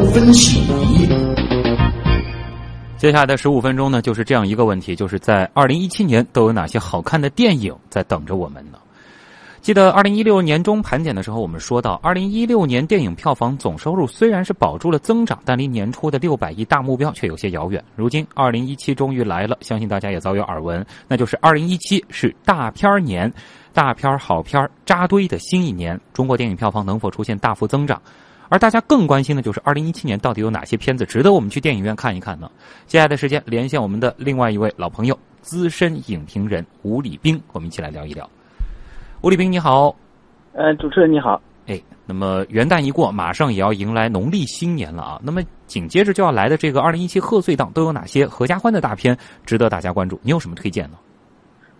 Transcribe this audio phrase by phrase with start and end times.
[0.00, 0.60] 分析。
[2.96, 8.78] 接下来的十五分钟呢，就是这样一个问题：就是在二零一七年都有哪些好看的电影在等着我们呢？
[9.60, 17.82] 记得二零一六年中盘点的时候，我们说到，二零一六年电影票房总收入虽然是保住了增长，但离年初的六百亿大目标却有些遥远。
[17.94, 23.32] 如今二零一七终于来了，相信大家也早有耳闻，那就是二零一七是大片年，
[23.72, 26.00] 大片好片扎堆的新一年。
[26.12, 28.00] 中国电影票房能否出现大幅增长？
[28.52, 32.50] 而大家更关心的就是二零一七年到底有哪些片子值得我们去电影院看一看呢？
[32.84, 38.28] 接下来的时间，连线我们的另外一位老朋友，资深影评人吴礼兵，我们一起来聊一聊。
[39.22, 39.96] 吴礼兵，你好。
[40.52, 41.40] 呃，主持人你好。
[41.66, 45.18] 哎，那么元旦一过，马上也要迎来农历新年了啊。
[45.24, 50.20] 那么紧接着就要来的这个二零一七贺岁档，都有哪些合家欢的大片值得大家关注？
[50.22, 50.98] 你有什么推荐呢？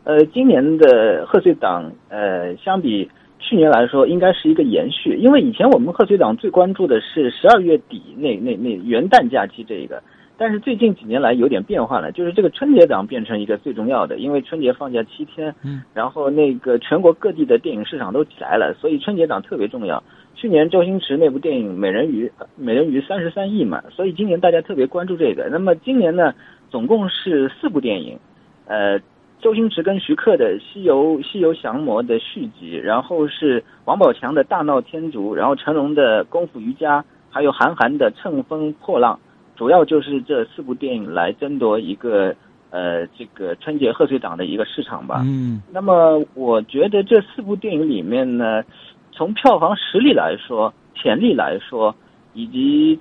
[0.05, 3.07] 呃，今年的贺岁档，呃，相比
[3.43, 5.17] 去年来说，应该是一个延续。
[5.17, 10.03] 因为以前我们贺岁档最关注的是十二月底那那那元旦假期这一个。
[10.39, 20.03] 但是最近几年来有点变化了，就是这个春节档变成一个最重要的，因为春节放假七天，嗯，然后那个全国各地的电影市场都起来了，所以春节档特别重要。
[20.35, 25.49] 去年周星驰那部电影《美人鱼》，美人鱼三十三亿嘛，所以今年大家特别关注这个。
[25.49, 26.35] 那么今年呢，
[26.71, 28.19] 总共是四部电影，
[28.67, 28.99] 呃，
[29.43, 39.19] 周星驰跟徐克的《西游西游降魔》的续集，然后是王宝强的《大闹天竺》，然后成龙的《功夫瑜伽》，还有韩寒的《乘风破浪》。
[39.59, 42.35] 主要就是这四部电影来争夺一个
[42.71, 45.23] 呃这个春节贺岁档的一个市场吧。
[45.27, 48.63] 嗯，那么我觉得这四部电影里面呢，
[49.11, 51.93] 从票房实力来说、潜力来说，
[52.33, 52.99] 以及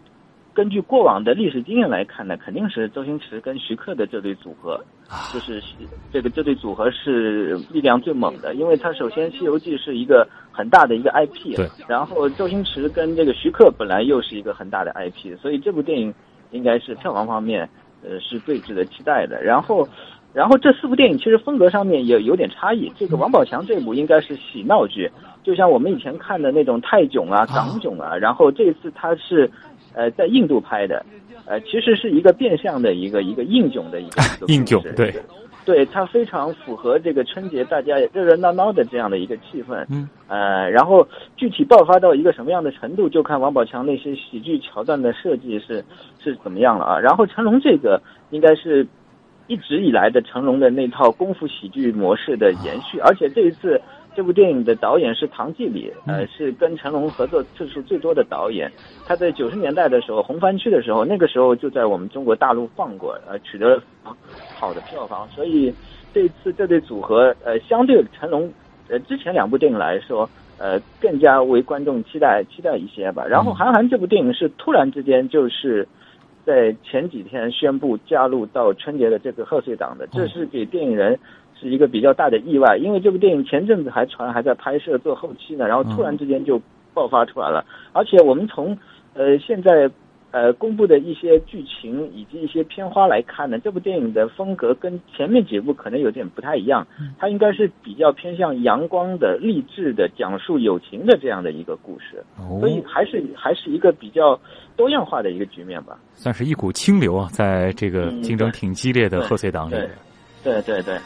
[0.54, 4.80] 根据过往的历史经验来看呢，肯定是周星驰跟徐克的这对组合，
[5.34, 5.62] 就是
[6.12, 16.14] 这个这对组合是力量最猛的，因为它首先《西游记》是一个很大的一个 IP，对，然后周星驰跟这个徐克本来又是一个很大的 IP，所以这部电影。
[16.54, 17.62] 应该是票房方面，
[18.04, 19.42] 呃，是最值得期待的。
[19.42, 19.88] 然后，
[20.34, 22.92] 然后这四部电影其实风格上面也有点差异。
[22.98, 25.10] 这个王宝强这部应该是喜闹剧，
[25.44, 28.18] 就像我们以前看的那种泰囧啊、港囧啊。
[28.18, 29.50] 然后这次他是，
[29.94, 31.06] 呃，在印度拍的，
[31.46, 35.14] 呃，其实是一个变相的一个一个应囧的一个应囧，对。
[35.64, 41.08] 对它非常符合这个春节大家热热闹闹的这样的一个气氛，嗯，呃，然后
[41.38, 45.86] 具体爆发到一个什么样的程度，就看王宝强那些喜剧桥段的设计是
[46.20, 47.00] 是怎么样了啊。
[47.00, 48.02] 然后成龙这个
[48.32, 48.88] 应该是
[49.46, 53.80] 一直以来的成龙的那套功夫喜剧模式的延续，而且这一次。
[54.14, 58.70] 这部电影的导演是唐季礼，呃，是跟成龙合作次数最多的导演。
[59.06, 63.82] 他在九十年代的时候，红番区的时候，那个时候就在我们中国大陆放过，呃，取得了
[64.56, 65.26] 好的票房。
[65.30, 65.74] 所以
[66.14, 68.52] 这次这对组合，呃，相对成龙，
[68.90, 73.26] 呃，之前两部电影来说，呃，更加为观众期待期待一些吧。
[73.26, 75.88] 然后韩寒这部电影是突然之间就是
[76.46, 81.18] 在前几天宣布加入到春节的这个贺岁档的，这是给电影人。
[81.62, 86.60] 是一个比较大的意外，因为这部电影前阵子还传还在拍摄做后期呢，然后突然之间就
[86.92, 87.64] 爆发出来了。
[87.94, 88.76] 而且我们从
[89.14, 89.90] 呃现在
[90.32, 96.88] 呃公布的一些剧情以及一些片花来看呢，这部电影的风格跟前面几部可能有点不太一样，
[97.20, 102.24] 它应该是比较偏向阳光的、励志的、讲述友情的这样的一个故事，
[102.60, 104.40] 所以还是还是一个比较
[104.76, 106.00] 多样化的一个局面吧。
[106.16, 109.76] 算是一股清流啊，在这个竞争挺激烈的贺岁档里。
[110.44, 110.98] 对对对。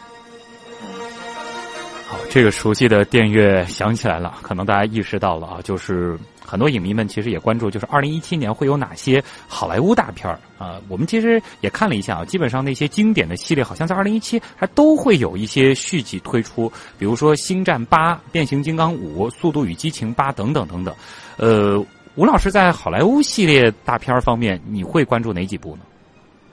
[2.07, 10.79] 好，这个熟悉的电乐响起来了，可能大家意识到了啊，就是很多影迷们其实也关注，就是二零一七年会有哪些好莱坞大片儿啊？
[10.87, 20.93] 我们其实也看了一下啊，基本上那些经典的系列，好像在二零一七还都会有一些续集推出，比如说《星战八》《变形金刚五》《速度与激情八》等等等等。
[21.37, 21.83] 呃，
[22.13, 25.81] 吴老师在好莱坞系列大片方面，你会关注哪几部呢？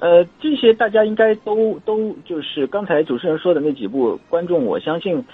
[0.03, 5.25] 呃，这些大家应该都都就是刚才主持人说的那几部，观众我相信，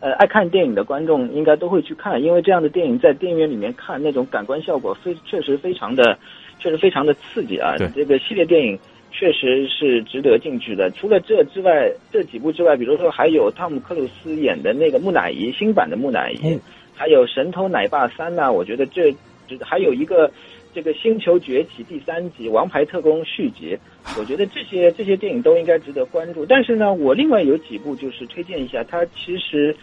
[0.00, 6.18] 呃，爱看电影的观众应该都会去看，因为这样的电影在电影院里面看那种感官效果非确实非常的，
[6.58, 7.74] 确实非常的刺激啊。
[7.94, 8.78] 这个系列电影
[9.10, 10.90] 确实是值得进去的。
[10.90, 16.60] 除了这之外，这几部之外，比如说还有汤姆克鲁斯演的那个木乃伊新版的木乃伊，
[16.94, 19.10] 还有神偷奶爸三呐，我觉得这
[19.62, 20.30] 还有一个。
[20.78, 23.76] 这个《星球崛起》第三集《王牌特工》续集，
[24.16, 26.46] 我觉得这些这些电影都应该值得关注。
[26.46, 29.74] 但是呢，我另外有几部就是推荐一下，它其实，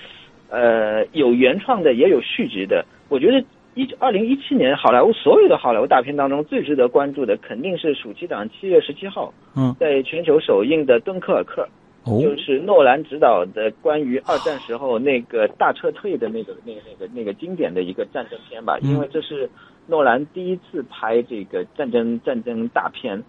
[0.50, 2.86] 呃，有原创的，也有续集的。
[3.10, 3.44] 我觉得
[3.74, 11.68] 一二零一七年好莱坞所有的好莱坞大片当中，最值得关注的肯定是暑期档七月十七号，嗯，在全球首映的《敦刻尔克》，
[12.24, 19.50] 就是诺兰执导的关于二战时候那个大撤退的那个那个那个那个经典的一个战争片吧，因为这是。
[19.88, 23.24] 诺兰第一次拍这个战争战争大片，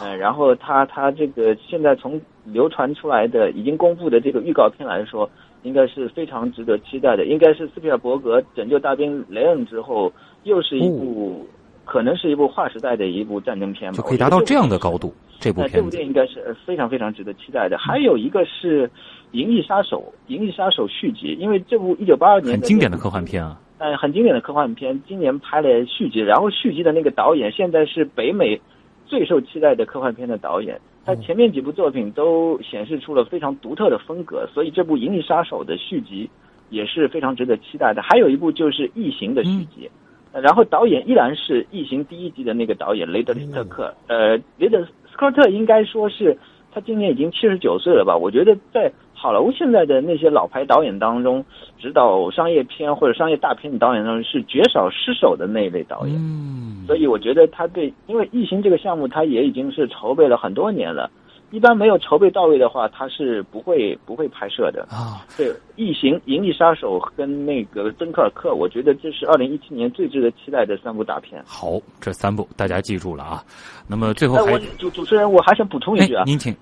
[0.00, 5.28] 呃，然后他他这个现在从流传出来的已经公布的这个预告片来说，
[5.62, 10.12] 应该是非常值得期待的，应该是斯皮尔伯格《拯救大兵雷恩》之后
[10.44, 11.46] 又是一部。
[11.84, 15.12] 可能是一部划时代的一部战争片吧，就可以达到这样的高度。
[15.40, 17.76] 这部片，这部电影应该是非常非常值得期待的。
[17.76, 18.86] 还有一个是
[19.32, 20.00] 《银翼杀手》，
[20.32, 28.60] 《银翼杀手》续集，因为这部一九八二年很经典的科幻片啊，嗯，很经典的科幻片，今年拍了续集，然后续集的那个导演现在是北美
[29.06, 36.30] 最受期待的科幻片的导演，他前面几部作品都显示出了非常独特的风格，所以这部《银翼杀手》的续集
[36.70, 38.00] 也是非常值得期待的。
[38.02, 39.90] 还有一部就是《异形》的续集。
[40.32, 46.38] 然后导演依然是《异形》第一集的那个导演雷德斯特克，呃，雷德斯科特应该说是
[46.70, 48.16] 他今年已经七十九岁了吧？
[48.16, 48.90] 我觉得在
[49.22, 51.44] 好莱坞现在的那些老牌导演当中，
[51.78, 56.16] 指导商业片或者商业大片的导演当中是绝少失手的那一类导演。
[56.16, 61.08] 嗯，所以我觉得他对，因为《异形》这个项目他也已经是筹备了很多年了。
[61.52, 65.22] 一般没有筹备到位的话，他是不会不会拍摄的啊。
[65.36, 65.46] 对，
[65.76, 71.40] 《异形》《银翼杀手》跟那个《敦刻尔克》，我觉得这是二零一七年最值得期待的三部大片。
[71.46, 73.44] 好，这三部大家记住了啊。
[73.86, 76.52] 那么最后还主主持人，我还想补充一句啊，您请。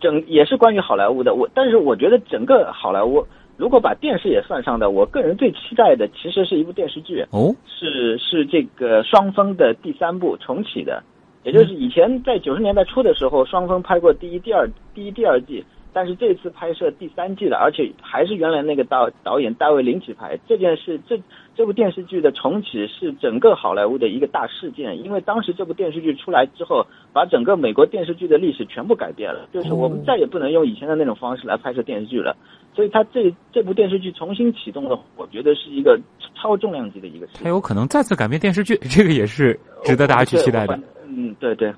[0.00, 3.26] 整也是关于好莱坞的，我但是我觉得整个好莱坞，
[3.56, 11.02] 如果把电视也算上的，我个人最期待的其实是一部电视剧哦，是是这个双峰的第三部重启的。
[11.44, 20.38] 也就是以前在九十年代初的时候，双峰拍过第一、第二、第一、第二季，但是这次拍摄第三季了，而且还是原来那个导导演大卫林奇拍。
[20.48, 21.20] 这件事，这
[21.54, 32.36] 这部电视剧的重启是整个好莱坞的一个大事件，因为当时这部电视剧出来之后，把整个美国电视剧的历史全部改变了，就是我们再也不能用以前的那种方式来拍摄电视剧了。
[32.74, 36.00] 所以，他这这部电视剧重新启动了，我觉得是一个
[36.34, 37.32] 超重量级的一个事。
[37.42, 40.78] 他有可能再次改变电视剧，这个也是值得大家去期待的。
[41.06, 41.70] 嗯，对对，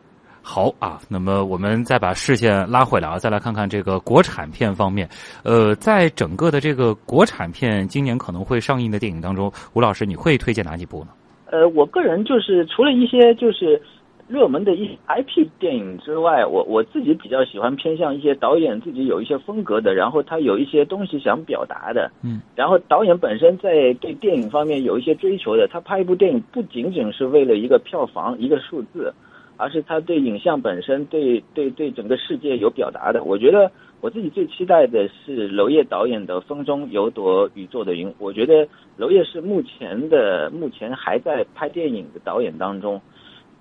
[0.45, 1.01] 好啊。
[1.09, 5.09] 那么我们再把视线拉回来啊，再来看看这个国产片方面。
[5.43, 11.09] 呃，在整个的这个国产片今年可能会上映的电影当中，吴老师你会推荐哪几部呢？
[11.51, 13.81] 呃，我个人就是除了一些就是
[14.27, 22.11] 热门的一些 IP 电影之外，我我自己比较喜欢偏向一些导演自己有一些风格的，然后他有一些东西想表达的。
[22.23, 29.13] 嗯，然后导演本身在对电影方面有一些追求的，他拍一部电影不仅仅是为了一个票房一个数字。
[29.57, 33.23] 而是他对影像本身，对对对整个世界有表达的。
[33.25, 33.71] 我觉得
[34.01, 38.09] 我自己最期待的是娄烨导演的《风中有朵雨做的云》。
[38.19, 38.67] 我觉得
[38.97, 43.01] 娄烨是目前的目前还在拍电影的导演当中，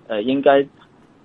[0.08, 0.66] 呃，应该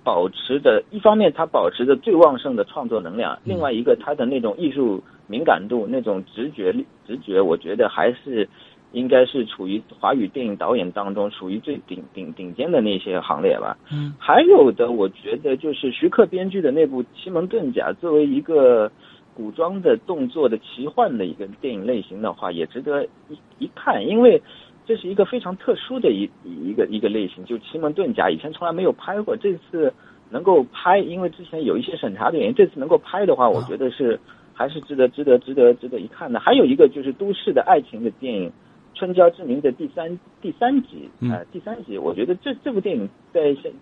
[0.04, 6.72] 保持着一方面他保持着最旺盛的创作能量，另外一个他的那种艺术敏感度、那种直觉
[7.06, 8.48] 直觉，我觉得还是。
[8.92, 13.76] 应该是处于华语电影导演当中属于最顶顶顶尖的那些行列吧。
[13.92, 18.90] 嗯，还有的，我觉得就是徐克编剧的那部《奇门遁甲》，作为一个
[19.32, 24.42] 古装的动作的奇幻的一个电影类型的话，也值得一一看，因为
[24.84, 27.44] 这是一个非常特殊的一一个一个类型。
[27.44, 29.94] 就《奇门遁甲》以前从来没有拍过，这次
[30.30, 34.18] 能够拍，因为之前有一些审查的原因，这次能够拍的话，我觉得是
[34.52, 36.40] 还是值得值得值得值得一看的。
[36.40, 38.50] 还有一个就是都市的爱情的电影。
[39.00, 43.72] 春娇之名的第三第三集啊，第三集，我觉得这这部电影在香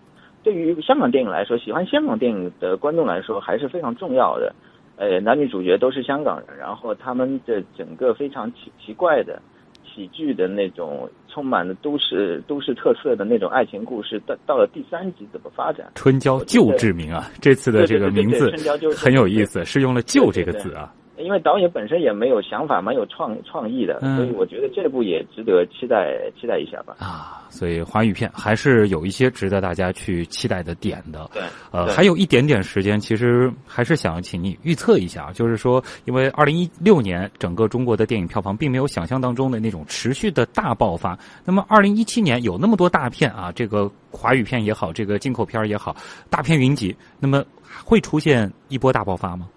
[0.41, 4.55] 对于香港电影来说，喜欢香港电影的观众来说还是非常重要的。
[4.95, 9.41] 呃，男女主角都是香港人，然后他们的整个非常奇奇怪的
[9.83, 15.91] 喜剧的那种，充满了都市都市特色的那种爱情故事，到到了第三集怎么发展？
[15.95, 18.49] 春娇旧志明啊，这次的这个名字
[18.95, 20.93] 很有意思，是用了“旧”这个字啊。
[21.19, 26.95] 因为导演本身也没有想法，蛮有创创意的，所以我觉得这部也值得期待期待一下吧。
[26.99, 31.29] 啊，所以华语片还是有一些值得大家去期待的点的。
[31.33, 45.95] 对，呃，还有一点点时间，其实还是想请你预测一下，就是说，因为二零一六年整个中国的电影票房并没有想象当中的那种持续的大爆发，那么二零一七年有那么多大片啊，这个华语片也好，这个进口片也好，
[46.29, 47.43] 大片云集，那么
[47.83, 49.47] 会出现一波大爆发吗？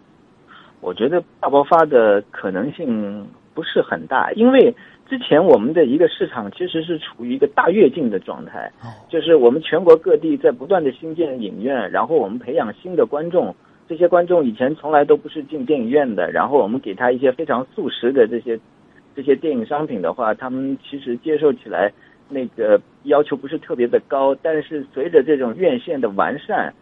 [0.83, 3.25] 我觉得大爆发的可能性
[3.55, 4.75] 不是很大，因为
[5.09, 8.69] 之前我们的一个市场其实是处于一个大跃进的状态，
[9.09, 13.55] 就是我们全国各地在不断的新建影院，然后我们培养新的观众，
[13.89, 18.59] 这些观众以前从来都不是进电影院的，然后我们给他一些非常速食的这些
[19.15, 21.93] 这些电影商品的话，他们其实接受起来
[22.29, 26.75] 那个要求不是特别的高，但是随着这种院线的完善。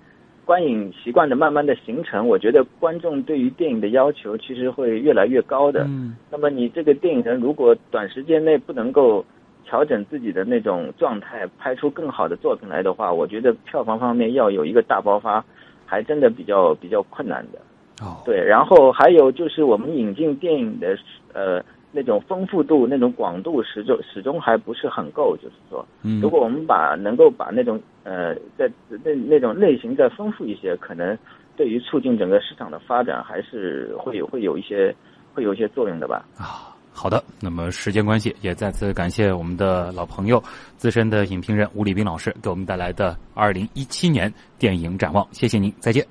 [0.50, 5.84] 观影习惯的慢慢的形成，我觉得观众对于电影的要求其实会越来越高的。
[5.84, 9.24] 嗯，那么你这个电影人如果短时间内不能够
[9.64, 15.44] 调整自己的那种状态，拍出更好的作品来的话，我觉得票房方面要有一个大爆发，
[15.86, 17.60] 还真的比较比较困难的。
[18.04, 20.98] 哦，对，然后还有就是我们引进电影的
[21.32, 28.70] 呃那种丰富度、那种广度始终始终还不是很够，就是说，嗯，如果我们把能够把那种呃在
[29.04, 31.18] 那那种类型再丰富一些，可能
[31.56, 34.94] 对于促进整个市场的发展还是会有会有一些
[35.34, 36.24] 会有一些作用的吧。
[36.38, 37.22] 啊，好的。
[37.40, 40.42] 那么时间关系，也再次感谢我们的老朋友、
[40.76, 45.26] 资深的影评人吴礼斌老师给我们带来的二零一七年电影展望。
[45.32, 46.06] 谢谢您，再见。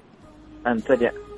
[0.64, 1.29] 嗯，再见。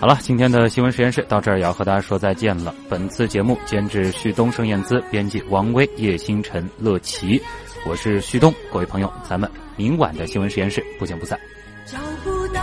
[0.00, 2.74] 好了，今天的新闻实验室到这儿也要和大家说再见了。
[2.88, 7.38] 本次节目监制旭东、盛燕姿，编辑王威、叶星辰、乐琪，
[7.86, 8.50] 我是旭东。
[8.72, 11.38] 各位朋友，咱们明晚的新闻实验室不见不散。
[11.84, 12.62] 找不到